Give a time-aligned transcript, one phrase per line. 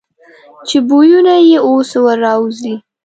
[0.67, 1.89] چې بویونه یې اوس
[2.21, 2.75] را وځي.